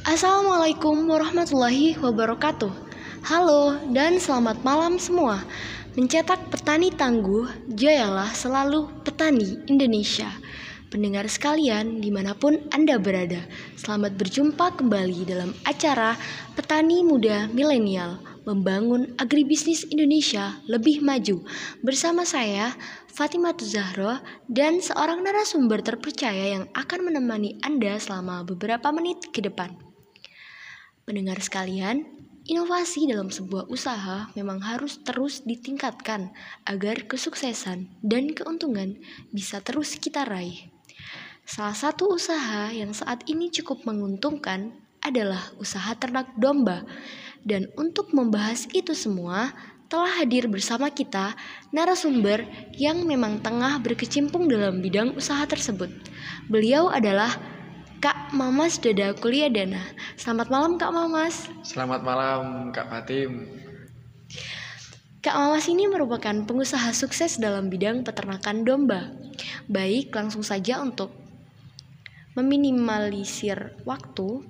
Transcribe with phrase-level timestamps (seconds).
[0.00, 2.72] Assalamualaikum warahmatullahi wabarakatuh.
[3.28, 5.44] Halo dan selamat malam semua.
[5.92, 10.32] Mencetak petani tangguh, jayalah selalu petani Indonesia.
[10.88, 13.44] Pendengar sekalian, di mana pun Anda berada,
[13.76, 16.16] selamat berjumpa kembali dalam acara
[16.56, 21.46] Petani Muda Milenial Membangun Agribisnis Indonesia Lebih Maju
[21.80, 22.74] bersama saya,
[23.06, 24.18] Fatimah Zahro,
[24.50, 29.78] dan seorang narasumber terpercaya yang akan menemani Anda selama beberapa menit ke depan.
[31.06, 36.34] Pendengar sekalian, Inovasi dalam sebuah usaha memang harus terus ditingkatkan
[36.66, 38.98] agar kesuksesan dan keuntungan
[39.30, 40.66] bisa terus kita raih.
[41.46, 44.74] Salah satu usaha yang saat ini cukup menguntungkan
[45.06, 46.82] adalah usaha ternak domba.
[47.42, 49.50] Dan untuk membahas itu semua,
[49.92, 51.36] telah hadir bersama kita
[51.68, 52.48] narasumber
[52.80, 55.92] yang memang tengah berkecimpung dalam bidang usaha tersebut.
[56.48, 57.36] Beliau adalah
[58.00, 59.84] Kak Mamas Dada Kuliah Dana.
[60.16, 61.46] Selamat malam Kak Mamas.
[61.60, 63.46] Selamat malam Kak Fatim.
[65.22, 69.12] Kak Mamas ini merupakan pengusaha sukses dalam bidang peternakan domba.
[69.70, 71.14] Baik, langsung saja untuk
[72.32, 74.40] meminimalisir waktu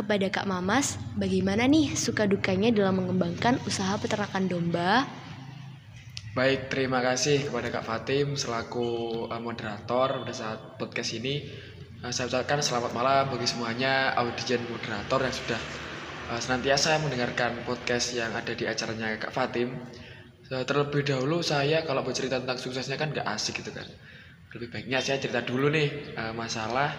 [0.00, 5.04] kepada Kak Mamas, bagaimana nih suka dukanya dalam mengembangkan usaha peternakan domba?
[6.32, 8.88] Baik, terima kasih kepada Kak Fatim selaku
[9.28, 11.44] uh, moderator pada saat podcast ini.
[12.00, 15.60] Uh, saya ucapkan selamat malam bagi semuanya audien moderator yang sudah
[16.32, 19.76] uh, senantiasa mendengarkan podcast yang ada di acaranya Kak Fatim.
[20.50, 23.86] Terlebih dahulu saya kalau bercerita tentang suksesnya kan gak asik gitu kan
[24.50, 26.90] lebih baiknya saya cerita dulu nih uh, masalah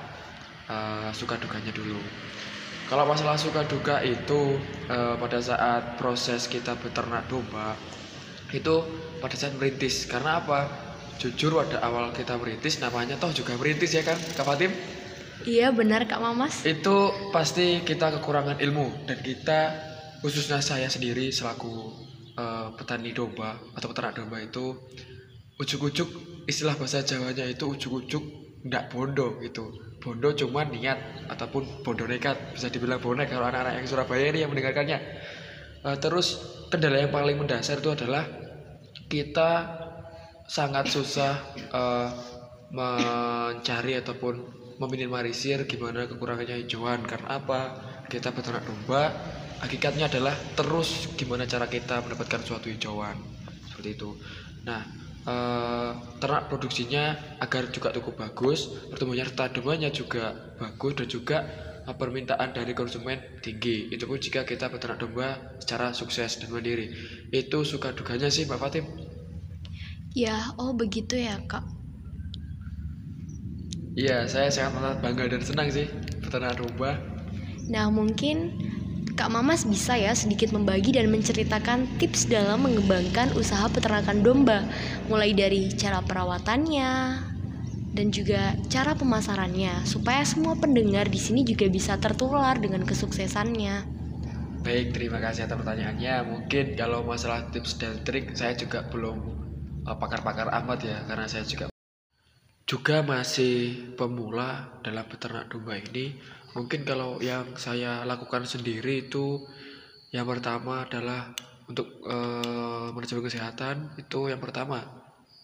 [0.71, 1.99] uh, suka dukanya dulu
[2.91, 4.59] kalau masalah suka duka itu
[4.91, 7.71] uh, pada saat proses kita beternak domba
[8.51, 8.83] itu
[9.23, 10.03] pada saat merintis.
[10.11, 10.67] Karena apa?
[11.15, 14.75] Jujur pada awal kita merintis namanya toh juga merintis ya kan Kak Fatim?
[15.47, 16.67] Iya benar Kak Mamas.
[16.67, 19.07] Itu pasti kita kekurangan ilmu.
[19.07, 19.71] Dan kita
[20.19, 21.95] khususnya saya sendiri selaku
[22.35, 24.75] uh, petani domba atau peternak domba itu
[25.63, 26.11] ujuk-ujuk
[26.43, 29.73] istilah bahasa Jawanya itu ujuk-ujuk ndak bondo gitu.
[30.01, 32.57] Bondo cuma niat ataupun bondo nekat.
[32.57, 34.99] Bisa dibilang bonek kalau anak-anak yang Surabaya ini yang mendengarkannya.
[35.81, 36.37] Uh, terus
[36.69, 38.25] kendala yang paling mendasar itu adalah
[39.09, 39.51] kita
[40.45, 41.33] sangat susah
[41.73, 42.09] uh,
[42.71, 47.05] mencari ataupun meminimalisir gimana kekurangannya hijauan.
[47.05, 47.61] Karena apa?
[48.09, 49.13] Kita beternak domba
[49.61, 53.17] hakikatnya adalah terus gimana cara kita mendapatkan suatu hijauan.
[53.69, 54.17] Seperti itu.
[54.65, 61.37] Nah uh, ternak produksinya agar juga cukup bagus, pertumbuhan serta dombanya juga bagus dan juga
[61.85, 63.91] uh, permintaan dari konsumen tinggi.
[63.91, 66.93] Itu pun jika kita beternak domba secara sukses dan mandiri.
[67.29, 68.85] Itu suka duganya sih Mbak Fatim.
[70.11, 71.63] Ya, oh begitu ya Kak.
[73.91, 75.87] Iya, saya sangat bangga dan senang sih
[76.23, 76.95] beternak domba.
[77.71, 78.55] Nah, mungkin
[79.11, 84.63] Kak Mamas bisa ya sedikit membagi dan menceritakan tips dalam mengembangkan usaha peternakan domba,
[85.11, 86.91] mulai dari cara perawatannya
[87.91, 93.83] dan juga cara pemasarannya, supaya semua pendengar di sini juga bisa tertular dengan kesuksesannya.
[94.63, 96.15] Baik, terima kasih atas pertanyaannya.
[96.23, 99.17] Mungkin kalau masalah tips dan trik saya juga belum
[99.83, 101.67] uh, pakar-pakar amat ya, karena saya juga
[102.63, 106.15] juga masih pemula dalam peternak domba ini
[106.51, 109.47] Mungkin kalau yang saya lakukan sendiri itu
[110.11, 111.31] yang pertama adalah
[111.71, 112.17] untuk e,
[112.91, 114.83] manajemen kesehatan itu yang pertama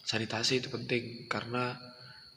[0.04, 1.72] sanitasi itu penting karena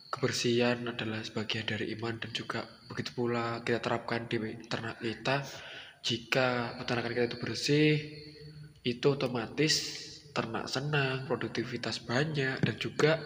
[0.07, 4.39] kebersihan adalah sebagian dari iman dan juga begitu pula kita terapkan di
[4.71, 5.43] ternak kita
[6.03, 7.93] jika peternakan kita itu bersih
[8.87, 9.73] itu otomatis
[10.31, 13.19] ternak senang produktivitas banyak dan juga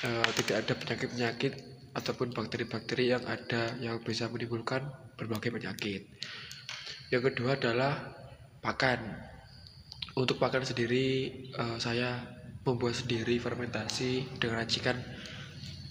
[0.00, 0.08] e,
[0.40, 4.84] tidak ada penyakit-penyakit ataupun bakteri-bakteri yang ada yang bisa menimbulkan
[5.16, 6.04] berbagai penyakit.
[7.08, 8.12] Yang kedua adalah
[8.60, 9.00] pakan.
[10.16, 12.20] Untuk pakan sendiri uh, saya
[12.68, 15.00] membuat sendiri fermentasi dengan racikan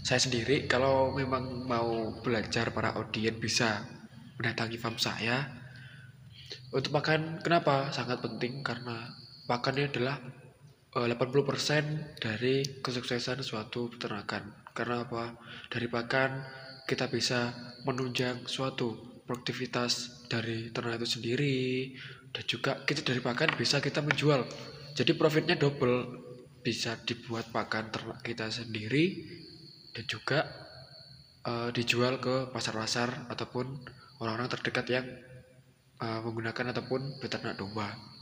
[0.06, 0.70] saya sendiri.
[0.70, 3.82] Kalau memang mau belajar para audien bisa
[4.38, 5.50] mendatangi farm saya.
[6.70, 9.10] Untuk pakan kenapa sangat penting karena
[9.50, 10.22] pakannya adalah
[10.96, 11.84] 80% eh,
[12.24, 15.36] dari kesuksesan suatu peternakan karena apa?
[15.68, 16.40] Dari pakan
[16.88, 17.52] kita bisa
[17.84, 21.58] menunjang suatu produktivitas dari ternak itu sendiri
[22.32, 24.48] dan juga kita dari pakan bisa kita menjual.
[24.96, 26.24] Jadi profitnya double
[26.64, 29.20] bisa dibuat pakan ternak kita sendiri
[29.92, 30.48] dan juga
[31.44, 33.84] uh, dijual ke pasar-pasar ataupun
[34.24, 35.06] orang-orang terdekat yang
[36.00, 38.15] uh, menggunakan ataupun beternak domba.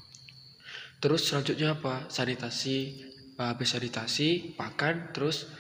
[1.03, 2.07] Terus selanjutnya apa?
[2.07, 3.03] Sanitasi,
[3.35, 5.51] uh, habis sanitasi, pakan, terus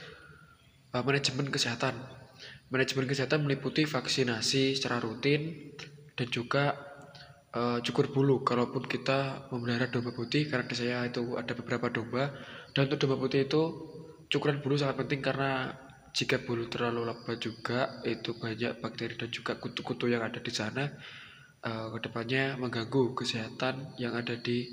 [0.95, 1.99] manajemen kesehatan.
[2.71, 5.73] Manajemen kesehatan meliputi vaksinasi secara rutin,
[6.13, 6.77] dan juga
[7.53, 12.33] uh, cukur bulu kalaupun kita memelihara domba putih karena di saya itu ada beberapa domba
[12.73, 13.61] dan untuk domba putih itu
[14.29, 15.73] cukuran bulu sangat penting karena
[16.13, 20.85] jika bulu terlalu lebat juga itu banyak bakteri dan juga kutu-kutu yang ada di sana
[21.65, 24.69] uh, ke depannya mengganggu kesehatan yang ada di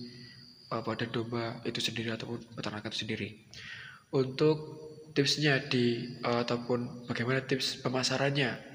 [0.71, 3.29] uh, badan domba itu sendiri ataupun peternakan itu sendiri.
[4.15, 4.59] Untuk
[5.13, 8.71] tipsnya di uh, ataupun bagaimana tips pemasarannya?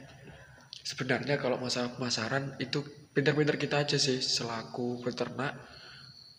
[0.85, 5.57] Sebenarnya kalau masalah pemasaran itu pintar-pintar kita aja sih selaku peternak.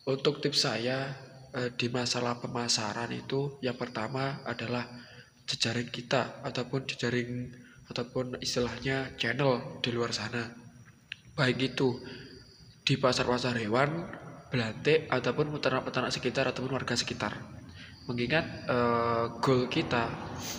[0.07, 1.11] Untuk tips saya
[1.51, 4.87] eh, di masalah pemasaran itu yang pertama adalah
[5.51, 7.51] jejaring kita ataupun jejaring
[7.91, 10.47] ataupun istilahnya channel di luar sana.
[11.35, 11.99] Baik itu
[12.87, 14.07] di pasar-pasar hewan
[14.49, 17.35] belantik ataupun peternak-peternak sekitar ataupun warga sekitar.
[18.07, 20.07] Mengingat eh, goal kita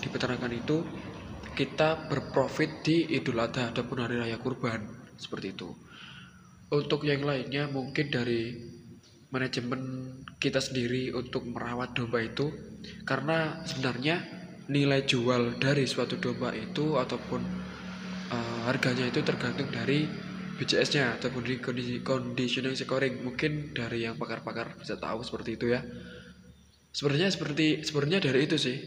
[0.03, 0.83] di peternakan itu
[1.57, 4.85] kita berprofit di Idul Adha ataupun hari raya kurban
[5.17, 5.73] seperti itu.
[6.67, 8.53] Untuk yang lainnya mungkin dari
[9.31, 9.81] manajemen
[10.37, 12.51] kita sendiri untuk merawat domba itu
[13.03, 14.23] karena sebenarnya
[14.67, 17.41] nilai jual dari suatu domba itu ataupun
[18.31, 20.26] uh, harganya itu tergantung dari
[20.57, 25.85] BCS-nya ataupun di kondisi conditioning scoring mungkin dari yang pakar-pakar bisa tahu seperti itu ya.
[26.89, 28.77] Sebenarnya seperti sebenarnya dari itu sih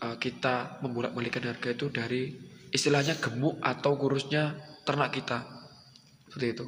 [0.00, 2.32] uh, kita memulak-balikan harga itu dari
[2.72, 4.56] istilahnya gemuk atau kurusnya
[4.88, 5.44] ternak kita.
[6.32, 6.64] Seperti itu.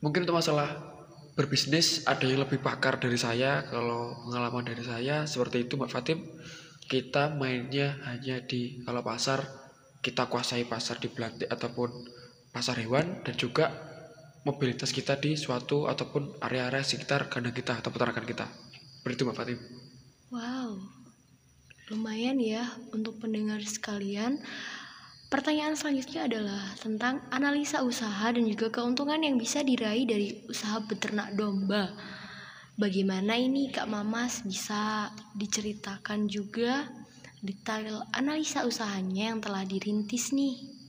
[0.00, 0.72] Mungkin untuk masalah
[1.36, 3.64] berbisnis ada yang lebih pakar dari saya.
[3.68, 6.18] Kalau pengalaman dari saya seperti itu Mbak Fatim.
[6.82, 9.40] Kita mainnya hanya di kalau pasar
[10.02, 11.88] kita kuasai pasar di Belantik ataupun
[12.52, 13.72] pasar hewan dan juga
[14.46, 18.46] mobilitas kita di suatu ataupun area-area sekitar kandang kita atau peternakan kita
[19.00, 19.58] seperti itu Mbak Fatim
[20.30, 20.70] wow
[21.90, 24.38] lumayan ya untuk pendengar sekalian
[25.32, 31.32] Pertanyaan selanjutnya adalah tentang analisa usaha dan juga keuntungan yang bisa diraih dari usaha beternak
[31.32, 31.88] domba.
[32.76, 36.84] Bagaimana ini Kak Mamas bisa diceritakan juga
[37.40, 40.81] detail analisa usahanya yang telah dirintis nih?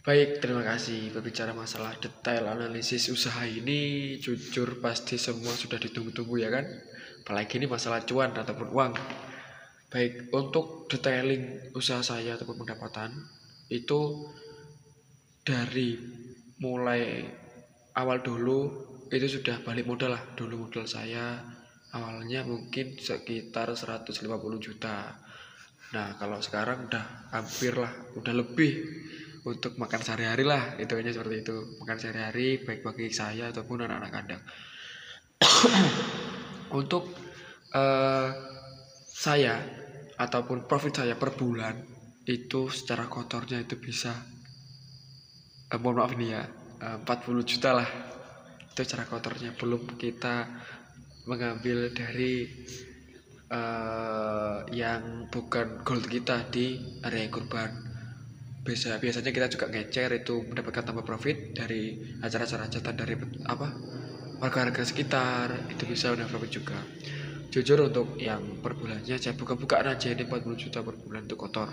[0.00, 1.12] Baik, terima kasih.
[1.12, 6.64] Berbicara masalah detail analisis usaha ini, jujur pasti semua sudah ditunggu-tunggu ya kan?
[7.20, 8.96] Apalagi ini masalah cuan ataupun uang.
[9.92, 13.12] Baik, untuk detailing usaha saya ataupun pendapatan,
[13.68, 14.24] itu
[15.44, 16.00] dari
[16.64, 17.28] mulai
[17.92, 21.44] awal dulu itu sudah balik modal lah dulu modal saya
[21.92, 24.14] awalnya mungkin sekitar 150
[24.62, 25.18] juta
[25.90, 28.78] nah kalau sekarang udah hampir lah udah lebih
[29.40, 31.56] untuk makan sehari-hari lah itu hanya seperti itu.
[31.80, 34.42] Makan sehari-hari baik bagi saya ataupun anak-anak kandang.
[36.80, 37.16] Untuk
[37.72, 38.28] uh,
[39.08, 39.56] saya
[40.20, 41.72] ataupun profit saya per bulan
[42.28, 44.12] itu secara kotornya itu bisa
[45.72, 46.44] eh, mohon maaf ini ya
[46.84, 47.88] eh, 40 juta lah.
[48.70, 49.56] Itu secara kotornya.
[49.56, 50.46] Belum kita
[51.24, 52.44] mengambil dari
[53.48, 57.89] eh, yang bukan gold kita di area kurban
[58.60, 63.14] biasa biasanya kita juga ngecer itu mendapatkan tambah profit dari acara-acara hajatan dari
[63.48, 63.68] apa
[64.40, 65.68] warga-warga sekitar.
[65.72, 66.78] Itu bisa udah profit juga.
[67.50, 71.68] Jujur untuk yang per bulannya saya buka-bukaan aja ini 40 juta per bulan itu kotor.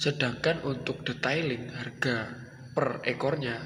[0.00, 2.32] Sedangkan untuk detailing harga
[2.72, 3.60] per ekornya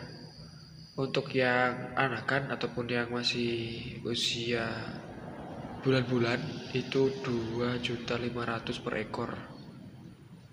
[0.95, 4.67] untuk yang anakan ataupun yang masih usia
[5.87, 6.39] bulan-bulan
[6.75, 9.54] itu 2.500 per ekor.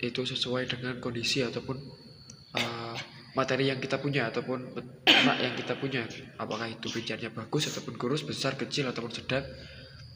[0.02, 1.78] Itu sesuai dengan kondisi ataupun
[2.58, 2.98] uh,
[3.38, 6.04] materi yang kita punya ataupun ternak yang kita punya.
[6.42, 9.46] Apakah itu bicarnya bagus ataupun kurus, besar, kecil ataupun sedang.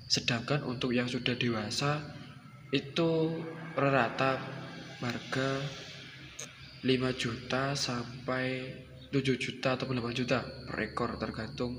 [0.09, 2.01] Sedangkan untuk yang sudah dewasa
[2.73, 3.41] itu
[3.77, 4.41] rata
[5.05, 5.49] harga
[6.81, 8.73] 5 juta sampai
[9.13, 11.77] 7 juta ataupun 8 juta per ekor tergantung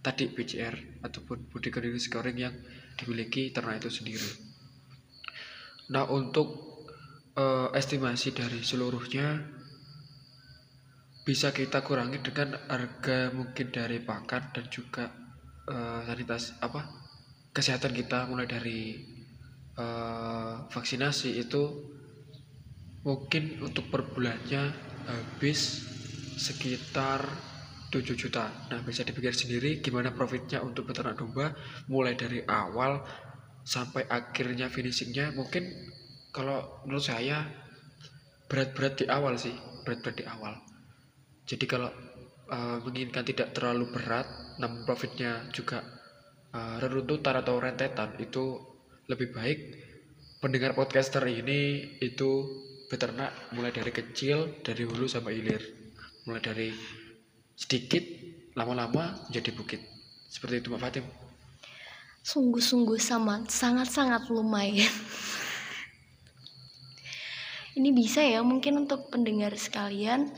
[0.00, 1.70] tadi BCR ataupun body
[2.00, 2.54] scoring yang
[2.96, 4.30] dimiliki ternak itu sendiri.
[5.92, 6.69] Nah untuk
[7.40, 9.40] uh, estimasi dari seluruhnya
[11.24, 15.08] bisa kita kurangi dengan harga mungkin dari pakan dan juga
[15.68, 16.84] uh, sanitas apa
[17.52, 18.98] kesehatan kita mulai dari
[19.76, 21.62] uh, vaksinasi itu
[23.04, 24.72] mungkin untuk per bulannya
[25.08, 25.88] habis
[26.36, 27.24] sekitar
[27.90, 28.70] 7 juta.
[28.70, 31.50] Nah bisa dipikir sendiri gimana profitnya untuk peternak domba
[31.90, 33.02] mulai dari awal
[33.66, 35.68] sampai akhirnya finishingnya mungkin
[36.30, 37.46] kalau menurut saya
[38.50, 39.54] berat-berat di awal sih
[39.86, 40.54] berat-berat di awal.
[41.46, 41.90] Jadi kalau
[42.50, 44.26] uh, menginginkan tidak terlalu berat
[44.58, 45.82] namun profitnya juga
[46.54, 48.58] uh, reruntutan atau rentetan itu
[49.10, 49.58] lebih baik
[50.40, 52.46] pendengar podcaster ini itu
[52.90, 55.62] beternak mulai dari kecil dari hulu sampai hilir.
[56.26, 56.68] Mulai dari
[57.54, 58.02] sedikit
[58.56, 59.80] lama-lama menjadi bukit.
[60.26, 61.06] Seperti itu Mbak Fatim.
[62.20, 64.90] Sungguh-sungguh sama sangat-sangat lumayan.
[67.78, 70.30] Ini bisa ya mungkin untuk pendengar sekalian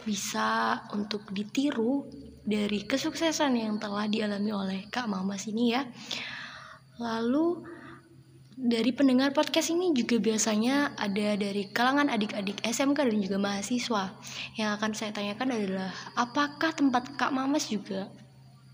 [0.00, 2.08] bisa untuk ditiru
[2.40, 5.84] dari kesuksesan yang telah dialami oleh Kak Mama sini ya.
[6.96, 7.60] Lalu
[8.60, 14.16] dari pendengar podcast ini juga biasanya ada dari kalangan adik-adik SMK dan juga mahasiswa.
[14.56, 18.08] Yang akan saya tanyakan adalah apakah tempat Kak Mamas juga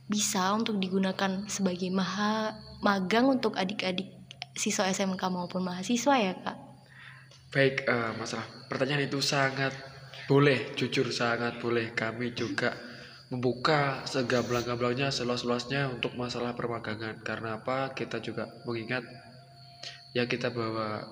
[0.07, 4.15] bisa untuk digunakan sebagai maha magang untuk adik-adik
[4.55, 6.66] siswa SMK maupun mahasiswa ya kak?
[7.47, 9.71] Baik, uh, masalah pertanyaan itu sangat
[10.27, 11.95] boleh, jujur sangat boleh.
[11.95, 12.75] Kami juga
[13.31, 17.23] membuka segamblang-gamblangnya, seluas-luasnya untuk masalah permagangan.
[17.23, 17.95] Karena apa?
[17.95, 19.07] Kita juga mengingat
[20.11, 21.07] ya kita bahwa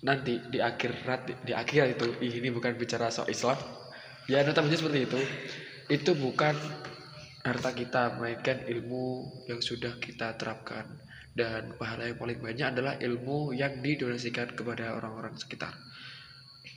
[0.00, 3.60] nanti di akhirat di, di akhir itu ini bukan bicara soal Islam.
[4.24, 5.20] Ya, notabene seperti itu.
[5.92, 6.56] Itu bukan
[7.44, 11.07] harta kita melainkan ilmu yang sudah kita terapkan
[11.38, 15.70] dan pahala yang paling banyak adalah ilmu yang didonasikan kepada orang-orang sekitar.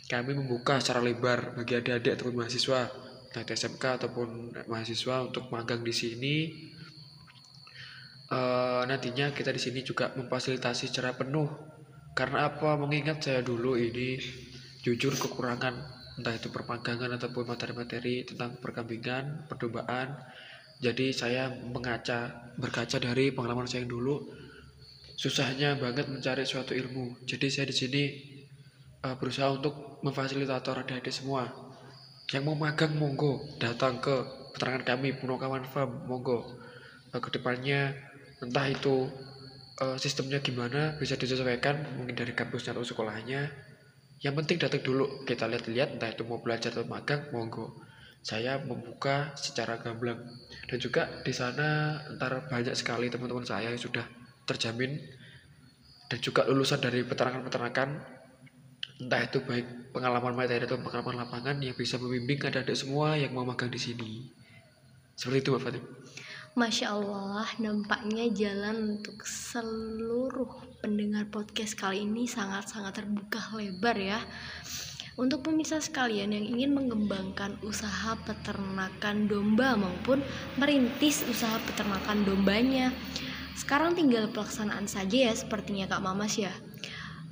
[0.05, 2.93] Kami membuka secara lebar bagi adik-adik ataupun mahasiswa
[3.31, 6.35] baik SMK ataupun mahasiswa untuk magang di sini.
[8.31, 11.47] Uh, nantinya kita di sini juga memfasilitasi secara penuh.
[12.11, 12.75] Karena apa?
[12.75, 14.19] Mengingat saya dulu ini
[14.83, 20.19] jujur kekurangan entah itu permagangan ataupun materi-materi tentang perkambingan, perdombaan.
[20.83, 24.40] Jadi saya mengaca berkaca dari pengalaman saya yang dulu
[25.21, 27.13] susahnya banget mencari suatu ilmu.
[27.29, 28.03] Jadi saya di sini
[29.05, 31.45] uh, berusaha untuk memfasilitator adik-adik semua.
[32.33, 34.25] Yang mau magang monggo datang ke
[34.57, 36.57] peterangan kami Punokawan Farm monggo.
[37.13, 37.93] Uh, ke depannya
[38.41, 39.13] entah itu
[39.77, 43.45] uh, sistemnya gimana bisa disesuaikan mungkin dari kampusnya atau sekolahnya.
[44.25, 47.77] Yang penting datang dulu kita lihat-lihat entah itu mau belajar atau magang monggo
[48.21, 50.21] saya membuka secara gamblang
[50.69, 54.05] dan juga di sana antara banyak sekali teman-teman saya yang sudah
[54.45, 54.98] terjamin
[56.12, 57.89] dan juga lulusan dari peternakan-peternakan
[59.01, 63.48] entah itu baik pengalaman materi atau pengalaman lapangan yang bisa membimbing adik-adik semua yang mau
[63.48, 64.29] magang di sini
[65.17, 65.86] seperti itu Mbak Fatim
[66.51, 70.51] Masya Allah, nampaknya jalan untuk seluruh
[70.83, 74.19] pendengar podcast kali ini sangat-sangat terbuka lebar ya.
[75.15, 80.19] Untuk pemirsa sekalian yang ingin mengembangkan usaha peternakan domba maupun
[80.60, 82.91] merintis usaha peternakan dombanya,
[83.58, 86.51] sekarang tinggal pelaksanaan saja ya sepertinya Kak Mamas ya.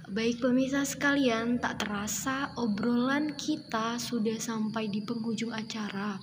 [0.09, 6.17] Baik pemirsa sekalian, tak terasa obrolan kita sudah sampai di penghujung acara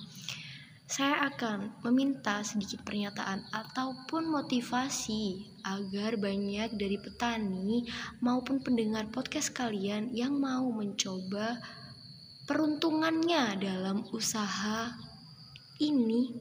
[0.87, 7.83] saya akan meminta sedikit pernyataan ataupun motivasi agar banyak dari petani
[8.23, 11.59] maupun pendengar podcast kalian yang mau mencoba
[12.47, 14.95] peruntungannya dalam usaha
[15.83, 16.31] ini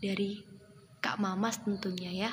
[0.00, 0.40] dari
[1.04, 2.32] Kak Mamas tentunya ya.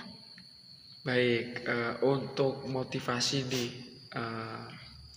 [1.00, 3.70] Baik, uh, untuk motivasi nih,
[4.20, 4.68] uh,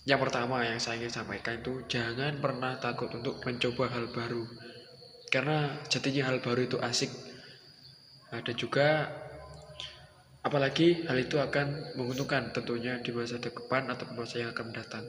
[0.07, 4.47] yang pertama yang saya ingin sampaikan itu jangan pernah takut untuk mencoba hal baru.
[5.27, 7.11] Karena jadinya hal baru itu asik.
[8.31, 9.11] Dan juga
[10.39, 15.05] apalagi hal itu akan menguntungkan tentunya di masa depan atau masa yang akan mendatang.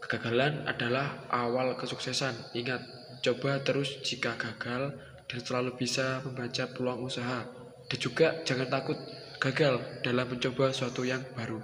[0.00, 2.56] Kegagalan adalah awal kesuksesan.
[2.56, 2.80] Ingat
[3.20, 4.96] coba terus jika gagal
[5.28, 7.44] dan selalu bisa membaca peluang usaha.
[7.92, 8.96] Dan juga jangan takut
[9.42, 11.58] gagal dalam mencoba sesuatu yang baru.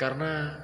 [0.00, 0.56] Karena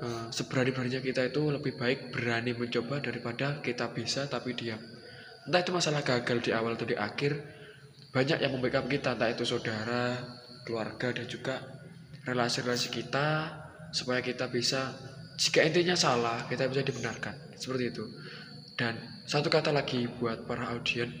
[0.00, 4.80] uh, seberani-beraninya kita itu lebih baik berani mencoba daripada kita bisa tapi diam.
[5.44, 7.36] Entah itu masalah gagal di awal atau di akhir
[8.10, 10.16] banyak yang membackup kita entah itu saudara
[10.64, 11.60] keluarga dan juga
[12.24, 13.28] relasi-relasi kita
[13.92, 14.96] supaya kita bisa
[15.36, 17.52] jika intinya salah kita bisa dibenarkan.
[17.60, 18.04] Seperti itu.
[18.76, 18.96] Dan
[19.28, 21.12] satu kata lagi buat para audien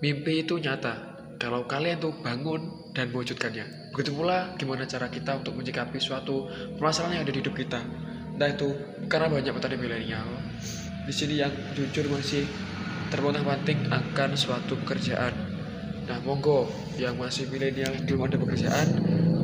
[0.00, 1.09] mimpi itu nyata
[1.40, 7.18] kalau kalian tuh bangun dan mewujudkannya begitu pula gimana cara kita untuk menyikapi suatu permasalahan
[7.18, 7.80] yang ada di hidup kita
[8.36, 8.68] entah itu
[9.08, 10.28] karena banyak petani milenial
[11.10, 12.44] di sini yang jujur masih
[13.10, 15.34] termontang penting akan suatu pekerjaan.
[16.06, 18.86] Nah, monggo yang masih milenial belum ada pekerjaan,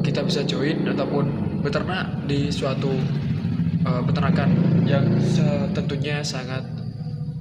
[0.06, 1.26] kita bisa join ataupun
[1.66, 2.90] beternak di suatu
[3.82, 4.50] uh, peternakan
[4.86, 5.02] yang
[5.74, 6.62] tentunya sangat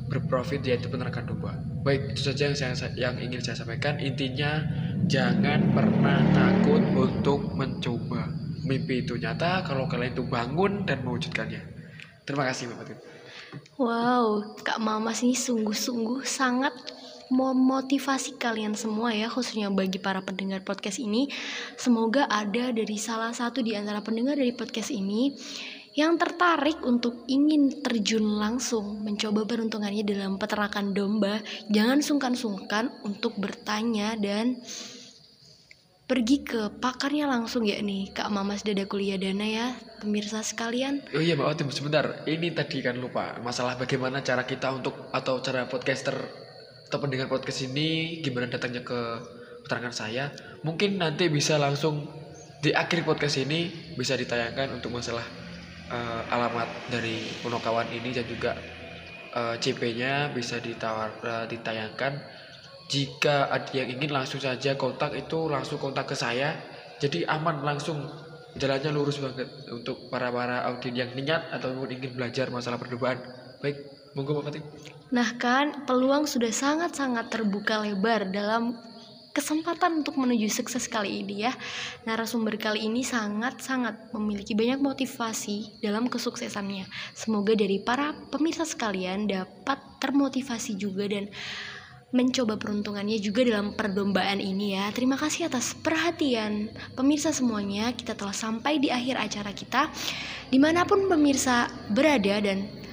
[0.10, 1.54] berprofit yaitu peternakan domba.
[1.86, 4.02] Baik, itu saja yang saya yang ingin saya sampaikan.
[4.02, 4.58] Intinya
[5.06, 8.26] jangan pernah takut untuk mencoba.
[8.66, 11.62] Mimpi itu nyata kalau kalian itu bangun dan mewujudkannya.
[12.26, 12.98] Terima kasih Bapak Fatim.
[13.78, 16.74] Wow, Kak Mamas ini sungguh-sungguh sangat
[17.30, 21.30] memotivasi kalian semua ya khususnya bagi para pendengar podcast ini
[21.74, 25.34] semoga ada dari salah satu di antara pendengar dari podcast ini
[25.96, 31.40] yang tertarik untuk ingin terjun langsung mencoba peruntungannya dalam peternakan domba,
[31.72, 34.60] jangan sungkan-sungkan untuk bertanya dan
[36.06, 39.68] pergi ke pakarnya langsung ya nih Kak Mamas Dada Kuliah Dana ya
[40.04, 41.02] pemirsa sekalian.
[41.16, 45.40] Oh iya Mbak Otim sebentar, ini tadi kan lupa masalah bagaimana cara kita untuk atau
[45.40, 46.14] cara podcaster
[46.86, 49.00] atau pendengar podcast ini gimana datangnya ke
[49.64, 50.30] peternakan saya.
[50.62, 52.06] Mungkin nanti bisa langsung
[52.60, 55.45] di akhir podcast ini bisa ditayangkan untuk masalah
[55.92, 58.58] uh, alamat dari Punokawan ini dan juga
[59.36, 62.14] uh, eh, CP-nya bisa ditawar uh, ditayangkan.
[62.86, 66.54] Jika ada yang ingin langsung saja kontak itu langsung kontak ke saya.
[67.02, 67.98] Jadi aman langsung
[68.56, 73.20] jalannya lurus banget untuk para para audien yang niat atau ingin belajar masalah perdomaan.
[73.60, 73.84] Baik,
[74.16, 74.64] monggo Pak Fatih.
[75.12, 78.78] Nah kan peluang sudah sangat-sangat terbuka lebar dalam
[79.36, 81.52] kesempatan untuk menuju sukses kali ini ya.
[82.08, 86.88] Narasumber kali ini sangat-sangat memiliki banyak motivasi dalam kesuksesannya.
[87.12, 91.28] Semoga dari para pemirsa sekalian dapat termotivasi juga dan
[92.16, 94.88] mencoba peruntungannya juga dalam perdombaan ini ya.
[94.96, 97.92] Terima kasih atas perhatian pemirsa semuanya.
[97.92, 99.92] Kita telah sampai di akhir acara kita.
[100.48, 102.85] Di mana pun pemirsa berada dan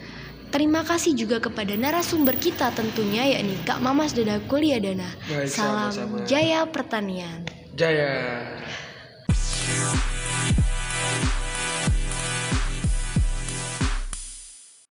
[0.52, 5.08] Terima kasih juga kepada narasumber kita tentunya yakni Kak Mamas Dada Kuliah Dana.
[5.24, 6.28] Baik, Salam sama -sama.
[6.28, 7.40] Jaya Pertanian.
[7.72, 8.44] Jaya.